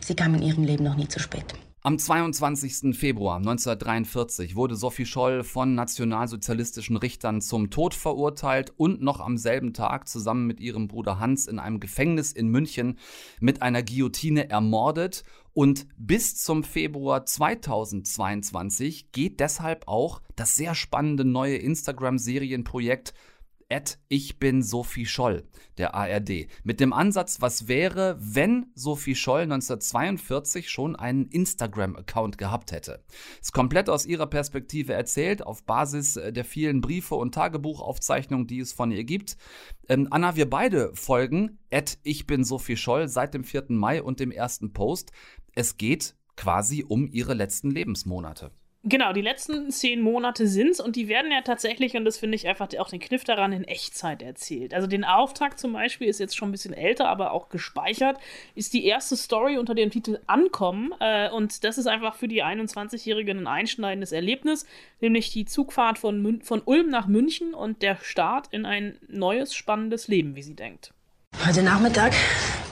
[0.00, 1.54] Sie kam in ihrem Leben noch nie zu spät.
[1.82, 2.98] Am 22.
[2.98, 9.72] Februar 1943 wurde Sophie Scholl von nationalsozialistischen Richtern zum Tod verurteilt und noch am selben
[9.72, 12.98] Tag zusammen mit ihrem Bruder Hans in einem Gefängnis in München
[13.38, 15.22] mit einer Guillotine ermordet.
[15.52, 23.14] Und bis zum Februar 2022 geht deshalb auch das sehr spannende neue Instagram-Serienprojekt
[23.68, 25.44] at Ich bin Sophie Scholl
[25.78, 26.46] der ARD.
[26.64, 33.02] Mit dem Ansatz, was wäre, wenn Sophie Scholl 1942 schon einen Instagram-Account gehabt hätte.
[33.40, 38.60] Ist komplett aus ihrer Perspektive erzählt, auf Basis äh, der vielen Briefe und Tagebuchaufzeichnungen, die
[38.60, 39.36] es von ihr gibt.
[39.88, 43.66] Ähm, Anna, wir beide folgen at Ich bin Sophie Scholl seit dem 4.
[43.68, 45.12] Mai und dem ersten Post.
[45.54, 48.50] Es geht quasi um ihre letzten Lebensmonate.
[48.88, 52.46] Genau, die letzten zehn Monate sind's und die werden ja tatsächlich, und das finde ich
[52.46, 54.72] einfach auch den Kniff daran, in Echtzeit erzählt.
[54.72, 58.16] Also den Auftakt zum Beispiel ist jetzt schon ein bisschen älter, aber auch gespeichert,
[58.54, 60.94] ist die erste Story unter dem Titel Ankommen.
[61.00, 64.66] Äh, und das ist einfach für die 21-Jährige ein einschneidendes Erlebnis,
[65.00, 69.52] nämlich die Zugfahrt von, Mün von Ulm nach München und der Start in ein neues,
[69.52, 70.94] spannendes Leben, wie sie denkt.
[71.44, 72.12] Heute Nachmittag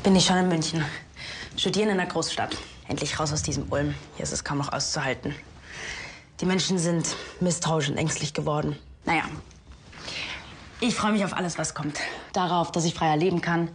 [0.05, 0.85] bin ich schon in München.
[1.57, 2.57] Studieren in der Großstadt.
[2.87, 3.97] Endlich raus aus diesem Ulm.
[4.15, 5.35] Hier ist es kaum noch auszuhalten.
[6.41, 8.77] Die Menschen sind misstrauisch und ängstlich geworden.
[9.05, 9.25] Naja,
[10.81, 11.99] ich freue mich auf alles, was kommt.
[12.33, 13.71] Darauf, dass ich freier leben kann,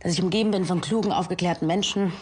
[0.00, 2.12] dass ich umgeben bin von klugen, aufgeklärten Menschen.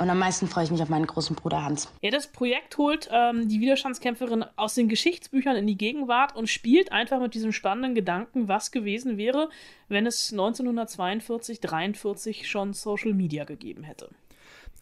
[0.00, 1.92] Und am meisten freue ich mich auf meinen großen Bruder Hans.
[2.00, 6.92] Ja, das Projekt holt ähm, die Widerstandskämpferin aus den Geschichtsbüchern in die Gegenwart und spielt
[6.92, 9.50] einfach mit diesem spannenden Gedanken, was gewesen wäre,
[9.88, 14.08] wenn es 1942, 43 schon Social Media gegeben hätte.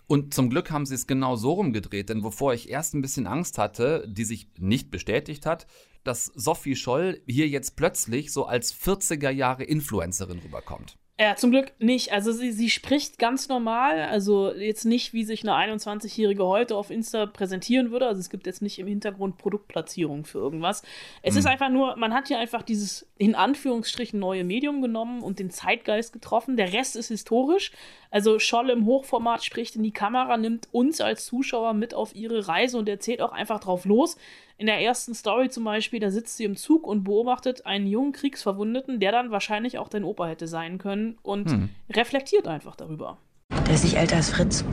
[0.09, 3.27] Und zum Glück haben sie es genau so rumgedreht, denn wovor ich erst ein bisschen
[3.27, 5.66] Angst hatte, die sich nicht bestätigt hat,
[6.05, 10.97] dass Sophie Scholl hier jetzt plötzlich so als 40er Jahre Influencerin rüberkommt.
[11.19, 12.13] Ja, zum Glück nicht.
[12.13, 16.91] Also sie, sie spricht ganz normal, also jetzt nicht, wie sich eine 21-Jährige heute auf
[16.91, 18.07] Insta präsentieren würde.
[18.07, 20.83] Also es gibt jetzt nicht im Hintergrund Produktplatzierung für irgendwas.
[21.23, 21.39] Es Hm.
[21.39, 25.49] ist einfach nur, man hat hier einfach dieses in Anführungsstrichen neue Medium genommen und den
[25.49, 26.59] Zeitgeist getroffen.
[26.59, 27.73] Der Rest ist historisch.
[28.11, 32.47] Also Scholl im Hochformat spricht in die Kamera, nimmt uns als Zuschauer mit auf ihre
[32.47, 34.19] Reise und erzählt auch einfach drauf los.
[34.59, 38.12] In der ersten Story zum Beispiel, da sitzt sie im Zug und beobachtet einen jungen
[38.12, 41.69] Kriegsverwundeten, der dann wahrscheinlich auch dein Opa hätte sein können und Hm.
[41.92, 43.19] reflektiert einfach darüber.
[43.66, 44.64] Der ist nicht älter als Fritz.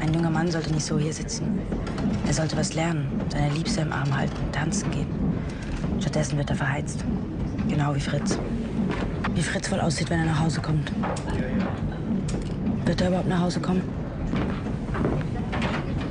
[0.00, 1.58] Ein junger Mann sollte nicht so hier sitzen.
[2.26, 5.08] Er sollte was lernen, seine Liebste im Arm halten, tanzen gehen.
[6.00, 7.04] Stattdessen wird er verheizt.
[7.68, 8.38] Genau wie Fritz.
[9.34, 10.92] Wie Fritz wohl aussieht, wenn er nach Hause kommt.
[12.84, 13.82] Wird er überhaupt nach Hause kommen?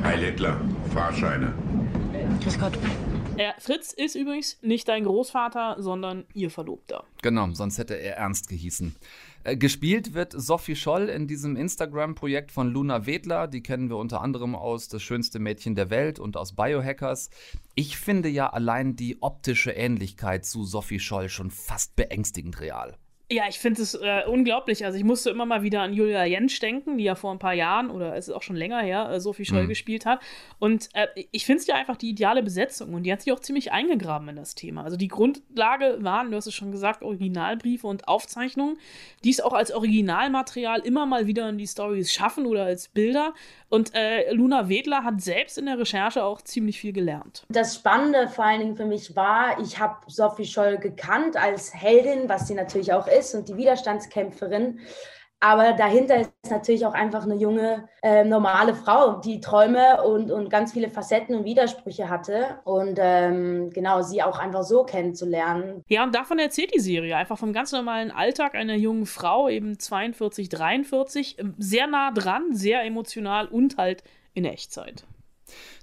[0.04, 0.58] Heil Hitler,
[0.94, 1.54] Fahrscheine.
[2.44, 2.74] Grüß Gott.
[3.36, 7.04] Er, Fritz ist übrigens nicht dein Großvater, sondern ihr Verlobter.
[7.24, 8.96] Genau, sonst hätte er ernst gehießen.
[9.44, 13.48] Äh, gespielt wird Sophie Scholl in diesem Instagram-Projekt von Luna Wedler.
[13.48, 17.32] Die kennen wir unter anderem aus Das schönste Mädchen der Welt und aus Biohackers.
[17.74, 22.98] Ich finde ja allein die optische Ähnlichkeit zu Sophie Scholl schon fast beängstigend real.
[23.32, 24.86] Ja, ich finde es äh, unglaublich.
[24.86, 27.54] Also ich musste immer mal wieder an Julia Jentsch denken, die ja vor ein paar
[27.54, 29.70] Jahren oder es ist auch schon länger her, äh, Sophie Scholl Mhm.
[29.70, 30.20] gespielt hat.
[30.60, 33.40] Und äh, ich finde es ja einfach die ideale Besetzung und die hat sich auch
[33.40, 34.84] ziemlich eingegraben in das Thema.
[34.84, 38.78] Also die Grundlage waren, du hast es schon gesagt, Originalbriefe und Aufzeichnungen,
[39.24, 43.34] die es auch als Originalmaterial immer mal wieder in die Stories schaffen oder als Bilder.
[43.74, 47.44] Und äh, Luna Wedler hat selbst in der Recherche auch ziemlich viel gelernt.
[47.50, 52.30] Das Spannende vor allen Dingen für mich war, ich habe Sophie Scholl gekannt als Heldin,
[52.30, 54.80] was sie natürlich auch ist und die Widerstandskämpferin.
[55.44, 60.50] Aber dahinter ist natürlich auch einfach eine junge, äh, normale Frau, die Träume und, und
[60.50, 62.62] ganz viele Facetten und Widersprüche hatte.
[62.64, 65.84] Und ähm, genau, sie auch einfach so kennenzulernen.
[65.90, 67.18] Ja, und davon erzählt die Serie.
[67.18, 71.40] Einfach vom ganz normalen Alltag einer jungen Frau, eben 42, 43.
[71.40, 74.02] ähm, Sehr nah dran, sehr emotional und halt
[74.34, 75.04] in Echtzeit.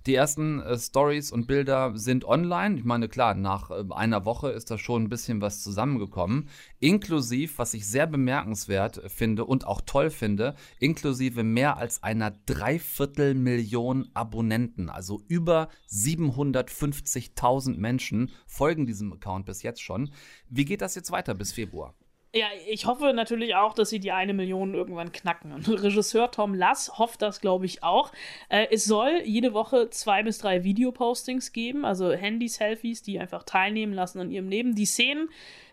[0.07, 2.79] Die ersten äh, Stories und Bilder sind online.
[2.79, 6.49] Ich meine, klar, nach äh, einer Woche ist da schon ein bisschen was zusammengekommen.
[6.79, 14.11] Inklusive, was ich sehr bemerkenswert finde und auch toll finde, inklusive mehr als einer Dreiviertelmillion
[14.15, 14.89] Abonnenten.
[14.89, 20.11] Also über 750.000 Menschen folgen diesem Account bis jetzt schon.
[20.49, 21.95] Wie geht das jetzt weiter bis Februar?
[22.33, 25.53] Ja, ich hoffe natürlich auch, dass sie die eine Million irgendwann knacken.
[25.53, 28.13] Und Regisseur Tom Lass hofft das, glaube ich, auch.
[28.49, 33.93] Äh, es soll jede Woche zwei bis drei Videopostings geben, also Handy-Selfies, die einfach teilnehmen
[33.93, 34.77] lassen an ihrem Leben.
[34.77, 35.29] Die Szenen,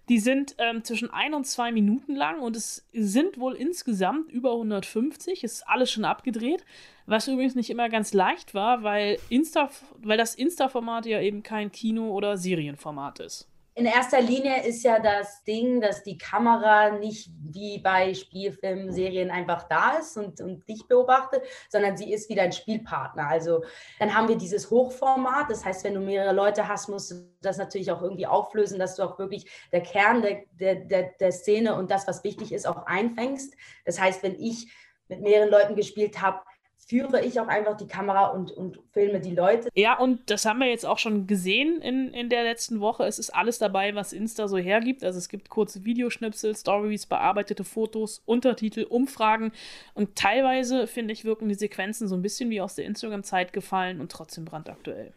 [0.09, 4.53] die sind ähm, zwischen ein und zwei Minuten lang und es sind wohl insgesamt über
[4.53, 5.43] 150.
[5.43, 6.65] Ist alles schon abgedreht.
[7.05, 11.71] Was übrigens nicht immer ganz leicht war, weil, Insta, weil das Insta-Format ja eben kein
[11.71, 13.47] Kino- oder Serienformat ist.
[13.77, 19.29] In erster Linie ist ja das Ding, dass die Kamera nicht wie bei Spielfilmen, Serien
[19.29, 23.27] einfach da ist und, und dich beobachtet, sondern sie ist wieder ein Spielpartner.
[23.27, 23.63] Also
[23.99, 25.51] dann haben wir dieses Hochformat.
[25.51, 28.95] Das heißt, wenn du mehrere Leute hast, musst du das natürlich auch irgendwie auflösen, dass
[28.95, 32.65] du auch wirklich der Kern der, der, der, der Szene und das, was wichtig ist,
[32.65, 33.53] auch einfängst.
[33.85, 34.73] Das heißt, wenn ich
[35.07, 36.41] mit mehreren Leuten gespielt habe,
[36.87, 39.69] führe ich auch einfach die Kamera und, und filme die Leute.
[39.75, 43.03] Ja, und das haben wir jetzt auch schon gesehen in, in der letzten Woche.
[43.03, 45.03] Es ist alles dabei, was Insta so hergibt.
[45.03, 49.51] Also es gibt kurze Videoschnipsel, Stories, bearbeitete Fotos, Untertitel, Umfragen.
[49.95, 53.99] Und teilweise, finde ich, wirken die Sequenzen so ein bisschen wie aus der Instagram-Zeit gefallen
[53.99, 55.11] und trotzdem brandaktuell.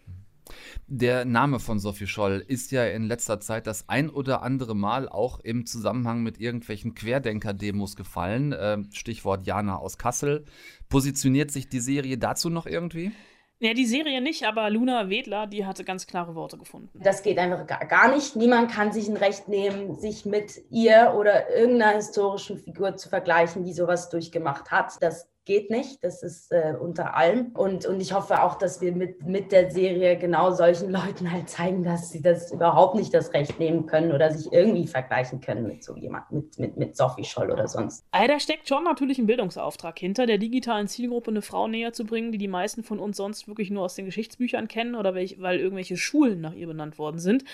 [0.87, 5.09] Der Name von Sophie Scholl ist ja in letzter Zeit das ein oder andere Mal
[5.09, 8.55] auch im Zusammenhang mit irgendwelchen Querdenker-Demos gefallen.
[8.59, 10.45] Ähm, Stichwort Jana aus Kassel.
[10.89, 13.13] Positioniert sich die Serie dazu noch irgendwie?
[13.63, 16.89] Ja, die Serie nicht, aber Luna Wedler, die hatte ganz klare Worte gefunden.
[16.95, 18.35] Das geht einfach gar, gar nicht.
[18.35, 23.65] Niemand kann sich ein Recht nehmen, sich mit ihr oder irgendeiner historischen Figur zu vergleichen,
[23.65, 24.95] die sowas durchgemacht hat.
[25.01, 26.03] Das geht nicht.
[26.05, 27.53] Das ist äh, unter allem.
[27.55, 31.49] Und, und ich hoffe auch, dass wir mit, mit der Serie genau solchen Leuten halt
[31.49, 35.67] zeigen, dass sie das überhaupt nicht das Recht nehmen können oder sich irgendwie vergleichen können
[35.67, 38.05] mit so jemand, mit, mit, mit Sophie Scholl oder sonst.
[38.13, 42.33] Da steckt schon natürlich ein Bildungsauftrag hinter, der digitalen Zielgruppe eine Frau näher zu bringen,
[42.33, 45.59] die die meisten von uns sonst wirklich nur aus den Geschichtsbüchern kennen oder welch, weil
[45.59, 47.45] irgendwelche Schulen nach ihr benannt worden sind.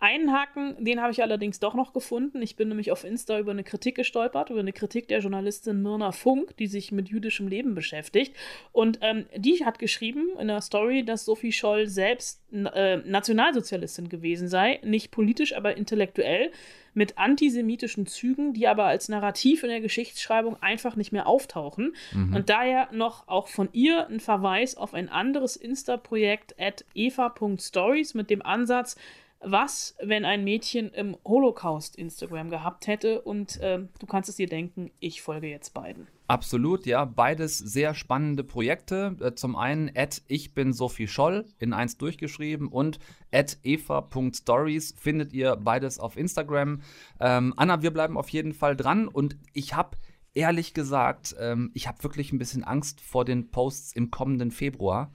[0.00, 2.40] Einen Haken, den habe ich allerdings doch noch gefunden.
[2.40, 6.12] Ich bin nämlich auf Insta über eine Kritik gestolpert, über eine Kritik der Journalistin Mirna
[6.12, 8.36] Funk, die sich mit jüdischem Leben beschäftigt.
[8.70, 14.46] Und ähm, die hat geschrieben in der Story, dass Sophie Scholl selbst äh, Nationalsozialistin gewesen
[14.46, 14.78] sei.
[14.84, 16.52] Nicht politisch, aber intellektuell,
[16.94, 21.94] mit antisemitischen Zügen, die aber als Narrativ in der Geschichtsschreibung einfach nicht mehr auftauchen.
[22.12, 22.36] Mhm.
[22.36, 28.30] Und daher noch auch von ihr ein Verweis auf ein anderes Insta-Projekt at eva.stories mit
[28.30, 28.96] dem Ansatz,
[29.40, 34.48] was, wenn ein Mädchen im Holocaust Instagram gehabt hätte und äh, du kannst es dir
[34.48, 36.08] denken, ich folge jetzt beiden.
[36.26, 37.04] Absolut, ja.
[37.04, 39.16] Beides sehr spannende Projekte.
[39.20, 42.98] Äh, Zum einen at ich bin Sophie Scholl in eins durchgeschrieben und
[43.32, 46.82] at eva.stories findet ihr beides auf Instagram.
[47.20, 49.96] Ähm, Anna, wir bleiben auf jeden Fall dran und ich habe
[50.34, 55.12] ehrlich gesagt, ähm, ich habe wirklich ein bisschen Angst vor den Posts im kommenden Februar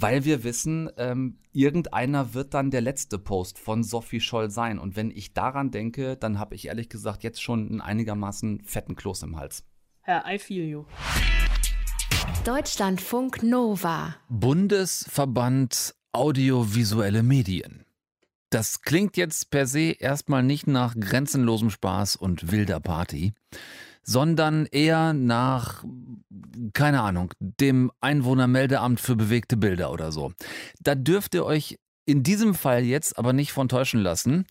[0.00, 4.78] weil wir wissen, ähm, irgendeiner wird dann der letzte Post von Sophie Scholl sein.
[4.78, 8.94] Und wenn ich daran denke, dann habe ich ehrlich gesagt jetzt schon einen einigermaßen fetten
[8.94, 9.64] Kloß im Hals.
[10.02, 10.84] Herr, I feel you.
[12.44, 14.14] Deutschlandfunk Nova.
[14.28, 17.84] Bundesverband Audiovisuelle Medien.
[18.50, 23.34] Das klingt jetzt per se erstmal nicht nach grenzenlosem Spaß und wilder Party,
[24.02, 25.84] sondern eher nach,
[26.72, 30.32] keine Ahnung, dem Einwohnermeldeamt für bewegte Bilder oder so.
[30.80, 34.46] Da dürft ihr euch in diesem Fall jetzt aber nicht von täuschen lassen.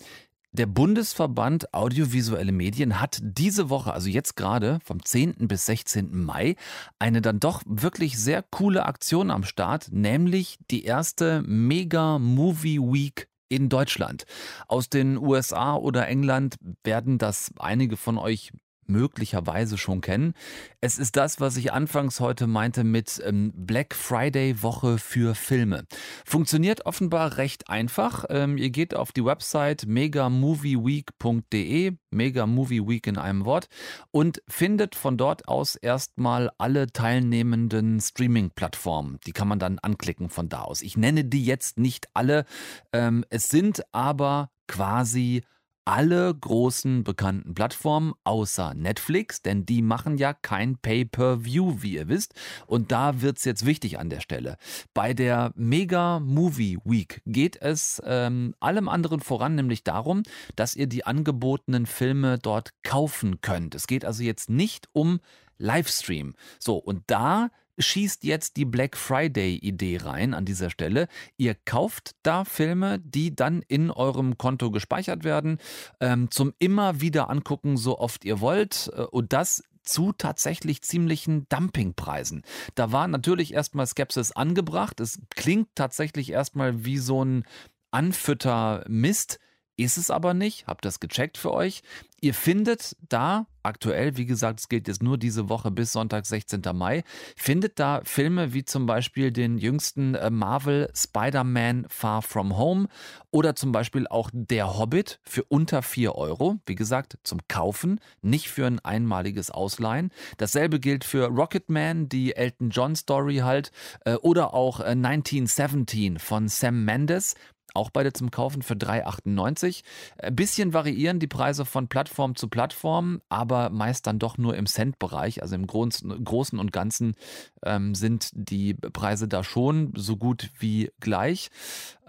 [0.53, 5.47] Der Bundesverband Audiovisuelle Medien hat diese Woche, also jetzt gerade vom 10.
[5.47, 6.23] bis 16.
[6.23, 6.55] Mai,
[6.99, 13.27] eine dann doch wirklich sehr coole Aktion am Start, nämlich die erste Mega Movie Week
[13.49, 14.25] in Deutschland.
[14.67, 18.51] Aus den USA oder England werden das einige von euch
[18.89, 20.33] möglicherweise schon kennen.
[20.81, 25.85] Es ist das, was ich anfangs heute meinte mit ähm, Black Friday Woche für Filme.
[26.25, 28.25] Funktioniert offenbar recht einfach.
[28.29, 33.67] Ähm, ihr geht auf die Website megamovieweek.de, Megamovieweek in einem Wort,
[34.11, 39.19] und findet von dort aus erstmal alle teilnehmenden Streaming-Plattformen.
[39.25, 40.81] Die kann man dann anklicken von da aus.
[40.81, 42.45] Ich nenne die jetzt nicht alle.
[42.91, 45.43] Ähm, es sind aber quasi
[45.87, 52.33] alle großen bekannten Plattformen außer Netflix, denn die machen ja kein Pay-per-View, wie ihr wisst.
[52.65, 54.57] Und da wird es jetzt wichtig an der Stelle.
[54.93, 60.23] Bei der Mega Movie Week geht es ähm, allem anderen voran, nämlich darum,
[60.57, 63.73] dass ihr die angebotenen Filme dort kaufen könnt.
[63.73, 65.21] Es geht also jetzt nicht um
[65.57, 66.33] Livestream.
[66.59, 71.07] So, und da schießt jetzt die Black Friday-Idee rein an dieser Stelle.
[71.37, 75.59] Ihr kauft da Filme, die dann in eurem Konto gespeichert werden,
[75.99, 78.91] ähm, zum immer wieder angucken, so oft ihr wollt.
[78.95, 82.43] Äh, und das zu tatsächlich ziemlichen Dumpingpreisen.
[82.75, 84.99] Da war natürlich erstmal Skepsis angebracht.
[84.99, 87.45] Es klingt tatsächlich erstmal wie so ein
[87.91, 89.39] Anfütter-Mist.
[89.77, 91.83] Ist es aber nicht, habt das gecheckt für euch.
[92.19, 96.61] Ihr findet da aktuell, wie gesagt, es gilt jetzt nur diese Woche bis Sonntag, 16.
[96.73, 97.03] Mai,
[97.35, 102.87] findet da Filme wie zum Beispiel den jüngsten äh, Marvel Spider-Man Far From Home
[103.31, 106.57] oder zum Beispiel auch Der Hobbit für unter 4 Euro.
[106.65, 110.11] Wie gesagt, zum Kaufen, nicht für ein einmaliges Ausleihen.
[110.37, 113.71] Dasselbe gilt für Rocketman, die Elton John Story halt,
[114.05, 117.35] äh, oder auch 1917 äh, von Sam Mendes.
[117.73, 119.83] Auch beide zum Kaufen für 3,98.
[120.17, 124.65] Ein bisschen variieren die Preise von Plattform zu Plattform, aber meist dann doch nur im
[124.65, 125.41] Cent-Bereich.
[125.41, 127.15] Also im Großen und Ganzen
[127.63, 131.49] ähm, sind die Preise da schon so gut wie gleich.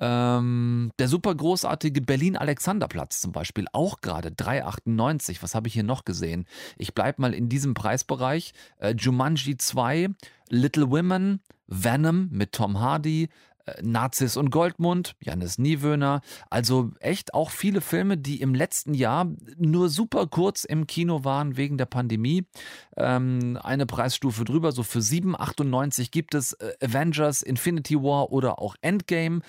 [0.01, 5.39] Ähm, der super großartige Berlin-Alexanderplatz zum Beispiel auch gerade 3,98.
[5.43, 6.47] Was habe ich hier noch gesehen?
[6.77, 8.53] Ich bleibe mal in diesem Preisbereich.
[8.79, 10.09] Äh, Jumanji 2,
[10.51, 13.29] Little Women, Venom mit Tom Hardy,
[13.83, 16.21] Nazis und Goldmund, Janis Niewöhner.
[16.51, 21.57] Also echt auch viele Filme, die im letzten Jahr nur super kurz im Kino waren
[21.57, 22.45] wegen der Pandemie.
[22.97, 28.75] Ähm, eine Preisstufe drüber, so für 7,98 gibt es äh, Avengers, Infinity War oder auch
[28.81, 29.41] Endgame.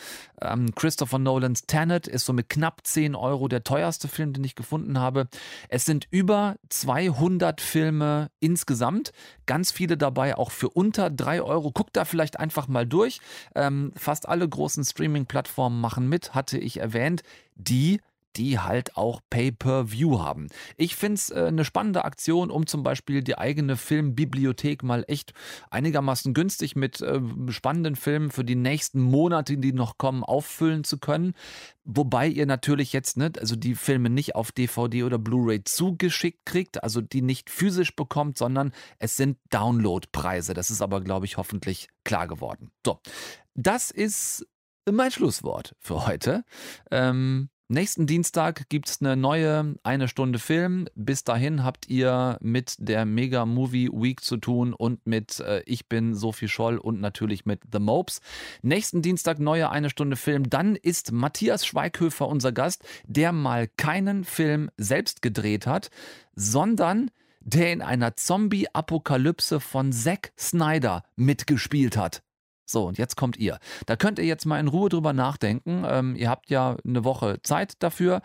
[0.42, 4.56] Ähm, Christopher Nolans Tenet ist so mit knapp 10 Euro der teuerste Film, den ich
[4.56, 5.28] gefunden habe.
[5.68, 9.12] Es sind über 200 Filme insgesamt,
[9.46, 11.72] ganz viele dabei auch für unter 3 Euro.
[11.72, 13.20] Guckt da vielleicht einfach mal durch.
[13.56, 17.22] Ähm, fast alle großen Streaming-Plattformen machen mit, hatte ich erwähnt,
[17.54, 18.00] die
[18.36, 20.48] die halt auch Pay-per-View haben.
[20.78, 25.34] Ich finde es äh, eine spannende Aktion, um zum Beispiel die eigene Filmbibliothek mal echt
[25.72, 27.20] einigermaßen günstig mit äh,
[27.50, 31.34] spannenden Filmen für die nächsten Monate, die noch kommen, auffüllen zu können.
[31.84, 36.84] Wobei ihr natürlich jetzt ne, also die Filme nicht auf DVD oder Blu-ray zugeschickt kriegt,
[36.84, 40.54] also die nicht physisch bekommt, sondern es sind Download-Preise.
[40.54, 42.70] Das ist aber, glaube ich, hoffentlich klar geworden.
[42.86, 43.00] So,
[43.60, 44.48] das ist
[44.90, 46.44] mein Schlusswort für heute.
[46.92, 50.88] Ähm, Nächsten Dienstag gibt es eine neue eine Stunde Film.
[50.96, 55.88] Bis dahin habt ihr mit der Mega Movie Week zu tun und mit äh, Ich
[55.88, 58.22] bin Sophie Scholl und natürlich mit The Mopes.
[58.64, 60.50] Nächsten Dienstag neue eine Stunde Film.
[60.50, 65.92] Dann ist Matthias Schweighöfer unser Gast, der mal keinen Film selbst gedreht hat,
[66.34, 72.24] sondern der in einer Zombie-Apokalypse von Zack Snyder mitgespielt hat.
[72.70, 73.58] So, und jetzt kommt ihr.
[73.88, 75.84] Da könnt ihr jetzt mal in Ruhe drüber nachdenken.
[75.88, 78.22] Ähm, ihr habt ja eine Woche Zeit dafür.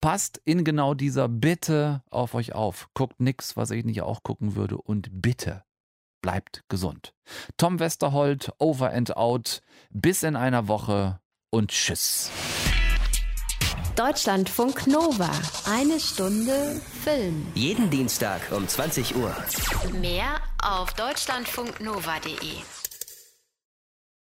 [0.00, 2.88] Passt in genau dieser Bitte auf euch auf.
[2.94, 4.76] Guckt nichts, was ich nicht auch gucken würde.
[4.78, 5.62] Und bitte
[6.22, 7.14] bleibt gesund.
[7.56, 9.60] Tom Westerholt, over and out.
[9.90, 12.32] Bis in einer Woche und tschüss.
[13.94, 15.30] Deutschlandfunk Nova.
[15.70, 17.46] Eine Stunde Film.
[17.54, 19.32] Jeden Dienstag um 20 Uhr.
[20.00, 22.83] Mehr auf deutschlandfunknova.de.